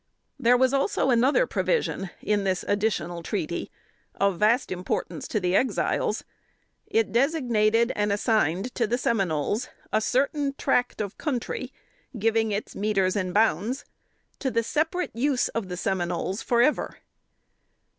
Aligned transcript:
There 0.39 0.57
was 0.57 0.73
also 0.73 1.11
another 1.11 1.45
provision 1.45 2.09
in 2.23 2.43
this 2.43 2.65
additional 2.67 3.21
treaty 3.21 3.69
of 4.15 4.39
vast 4.39 4.71
importance 4.71 5.27
to 5.27 5.39
the 5.39 5.55
Exiles; 5.55 6.23
it 6.87 7.11
designated 7.11 7.93
and 7.95 8.11
assigned 8.11 8.73
to 8.73 8.87
the 8.87 8.97
Seminoles 8.97 9.69
a 9.93 10.01
certain 10.01 10.55
tract 10.57 11.01
of 11.01 11.19
country, 11.19 11.71
giving 12.17 12.51
its 12.51 12.75
metes 12.75 13.15
and 13.15 13.31
bounds, 13.31 13.85
to 14.39 14.49
the 14.49 14.63
"separate 14.63 15.15
use 15.15 15.49
of 15.49 15.67
the 15.69 15.77
Seminoles 15.77 16.41
forever." 16.41 16.97